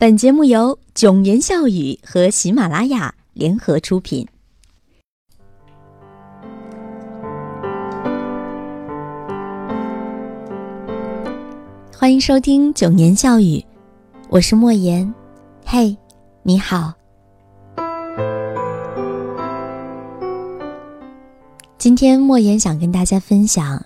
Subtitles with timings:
[0.00, 4.24] 本节目由囧言笑语和喜马拉雅联合出品。
[11.92, 13.60] 欢迎收听囧言笑语，
[14.28, 15.12] 我是莫言。
[15.64, 15.96] 嘿，
[16.44, 16.94] 你好。
[21.76, 23.84] 今天莫言想跟大家分享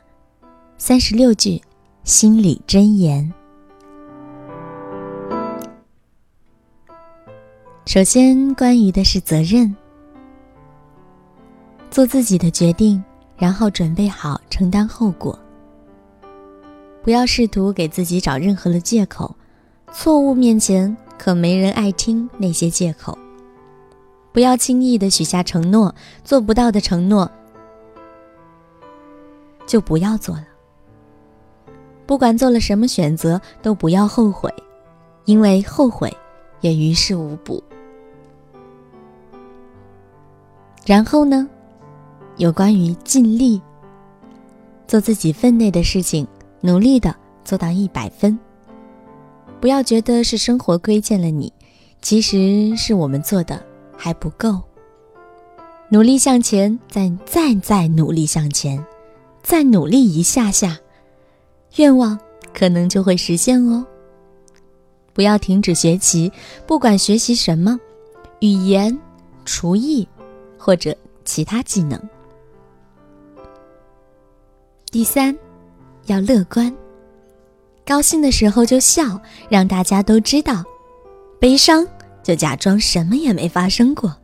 [0.77, 1.59] 三十六句
[2.05, 3.33] 心理箴言。
[7.93, 9.77] 首先，关于的是责任，
[11.91, 13.05] 做自己的决定，
[13.37, 15.39] 然后准备好承担后果。
[17.03, 19.37] 不要试图给自己找任何的借口，
[19.93, 23.19] 错误面前可没人爱听那些借口。
[24.33, 27.31] 不要轻易的许下承诺，做不到的承诺
[29.67, 30.47] 就不要做了。
[32.07, 34.51] 不管做了什么选择，都不要后悔，
[35.27, 36.11] 因为后悔
[36.63, 37.63] 也于事无补。
[40.85, 41.49] 然后呢，
[42.39, 43.61] 有关于尽力
[44.89, 46.27] 做自己分内的事情，
[46.61, 48.39] 努力的做到一百分。
[49.61, 51.53] 不要觉得是生活亏欠了你，
[52.01, 53.65] 其实是我们做的
[53.97, 54.61] 还不够。
[55.89, 58.85] 努力向前，再再再努力向前，
[59.43, 60.77] 再努力一下下，
[61.77, 62.19] 愿望
[62.53, 63.87] 可能就会实现哦。
[65.13, 66.33] 不要停止学习，
[66.67, 67.79] 不管学习什么，
[68.41, 68.99] 语言、
[69.45, 70.09] 厨艺。
[70.65, 72.01] 或者其他技能。
[74.93, 75.37] 第三，
[76.07, 76.73] 要乐观。
[77.85, 80.63] 高兴的时候就笑，让大家都知道；
[81.41, 81.85] 悲伤
[82.23, 84.15] 就假装什么也没发生过。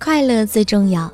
[0.00, 1.12] 快乐最重要，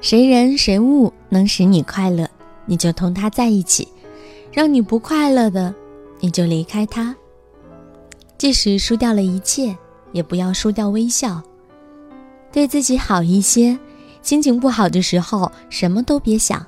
[0.00, 2.30] 谁人谁物能使你快乐，
[2.64, 3.88] 你就同他在一起；
[4.52, 5.74] 让你不快乐的，
[6.20, 7.16] 你就离开他。
[8.38, 9.76] 即使输掉了一切。
[10.14, 11.42] 也不要输掉微笑，
[12.52, 13.76] 对自己好一些。
[14.22, 16.64] 心情不好的时候，什么都别想，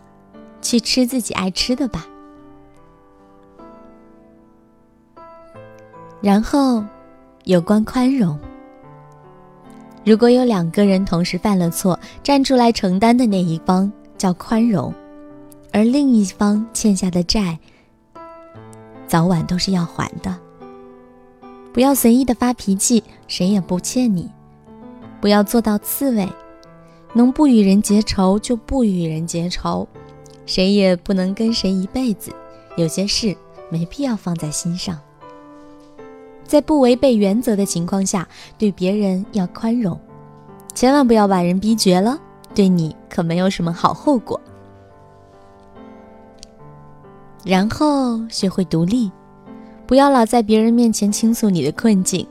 [0.60, 2.04] 去吃自己爱吃的吧。
[6.20, 6.84] 然后，
[7.44, 8.36] 有关宽容。
[10.04, 14.92] 如果有两个人同时犯了错，站出来承担的那一方叫宽容，
[15.72, 17.58] 而另一方欠下的债，
[19.06, 20.45] 早晚都是要还的。
[21.76, 24.30] 不要随意的发脾气，谁也不欠你。
[25.20, 26.26] 不要做到刺猬，
[27.12, 29.86] 能不与人结仇就不与人结仇，
[30.46, 32.32] 谁也不能跟谁一辈子。
[32.78, 33.36] 有些事
[33.68, 34.98] 没必要放在心上。
[36.44, 38.26] 在不违背原则的情况下，
[38.56, 40.00] 对别人要宽容，
[40.74, 42.18] 千万不要把人逼绝了，
[42.54, 44.40] 对你可没有什么好后果。
[47.44, 49.12] 然后学会独立。
[49.86, 52.26] 不要老在别人面前倾诉你的困境，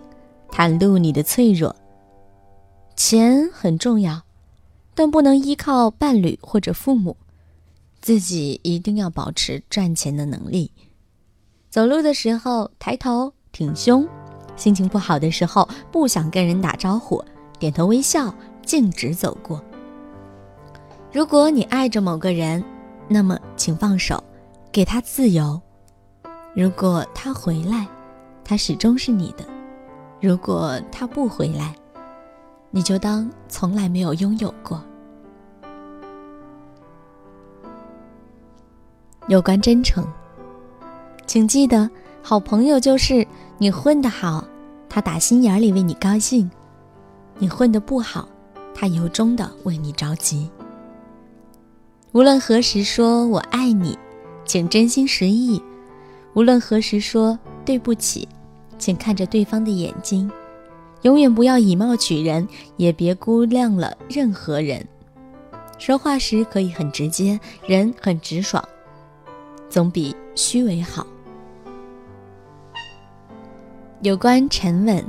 [0.51, 1.73] 袒露你的脆弱。
[2.95, 4.21] 钱很重要，
[4.93, 7.15] 但不能依靠伴侣或者父母，
[8.01, 10.71] 自己一定要保持赚钱的能力。
[11.69, 14.07] 走路的时候抬头挺胸，
[14.57, 17.23] 心情不好的时候不想跟人打招呼，
[17.57, 18.33] 点头微笑，
[18.65, 19.63] 径直走过。
[21.11, 22.61] 如果你爱着某个人，
[23.07, 24.21] 那么请放手，
[24.73, 25.61] 给他自由。
[26.55, 27.85] 如果他回来，
[28.41, 29.43] 他始终是你的；
[30.21, 31.75] 如果他不回来，
[32.71, 34.81] 你就当从来没有拥有过。
[39.27, 40.07] 有关真诚，
[41.27, 41.89] 请记得，
[42.23, 43.27] 好朋友就是
[43.57, 44.41] 你混得好，
[44.87, 46.49] 他打心眼里为你高兴；
[47.37, 48.29] 你混得不好，
[48.73, 50.49] 他由衷的为你着急。
[52.13, 53.99] 无论何时说我爱你，
[54.45, 55.61] 请真心实意。
[56.35, 58.27] 无论何时说对不起，
[58.77, 60.29] 请看着对方的眼睛，
[61.03, 64.85] 永远不要以貌取人，也别估量了任何人。
[65.77, 68.61] 说话时可以很直接，人很直爽，
[69.69, 71.07] 总比虚伪好。
[74.01, 75.03] 有关沉稳，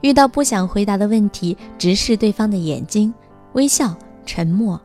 [0.00, 3.14] 遇到不想回答的问题，直视对方的眼睛，
[3.52, 3.96] 微笑，
[4.26, 4.80] 沉默，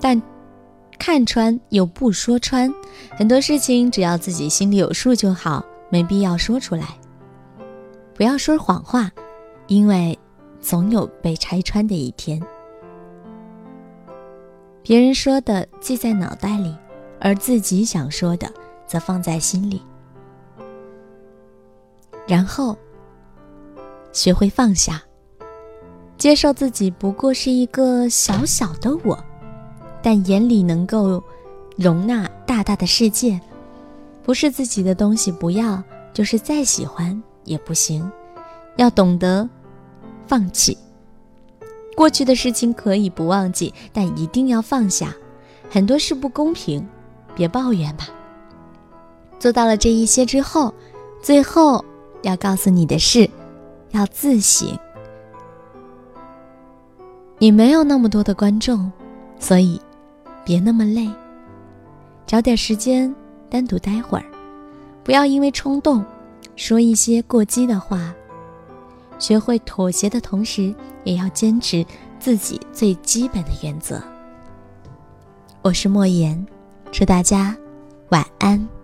[0.00, 0.20] 但。
[1.04, 2.72] 看穿又不说穿，
[3.18, 6.96] 很多事情只要自己心里有数就好，没必要说出来。
[8.14, 9.10] 不要说谎话，
[9.66, 10.16] 因为
[10.60, 12.40] 总有被拆穿的一天。
[14.80, 16.72] 别人说的记在脑袋里，
[17.18, 18.48] 而自己想说的
[18.86, 19.82] 则放在心里。
[22.28, 22.78] 然后
[24.12, 25.02] 学会放下，
[26.16, 29.18] 接受自己不过是一个小小的我。
[30.02, 31.22] 但眼里能够
[31.76, 33.40] 容纳大大的世界，
[34.22, 35.82] 不是自己的东西不要，
[36.12, 38.10] 就是再喜欢也不行。
[38.76, 39.48] 要懂得
[40.26, 40.76] 放弃。
[41.94, 45.14] 过去的事情可以不忘记，但一定要放下。
[45.70, 46.86] 很多事不公平，
[47.34, 48.08] 别抱怨吧。
[49.38, 50.72] 做到了这一些之后，
[51.22, 51.84] 最后
[52.22, 53.28] 要告诉你的是，
[53.90, 54.78] 要自省。
[57.38, 58.90] 你没有那么多的观众，
[59.38, 59.80] 所以
[60.44, 61.08] 别那么累。
[62.26, 63.14] 找点时间
[63.50, 64.24] 单独待会儿，
[65.04, 66.04] 不要因为冲动
[66.56, 68.14] 说一些过激的话。
[69.18, 70.74] 学会妥协的同时，
[71.04, 71.84] 也要坚持
[72.18, 74.02] 自己最基本的原则。
[75.62, 76.44] 我是莫言，
[76.90, 77.56] 祝大家
[78.08, 78.81] 晚安。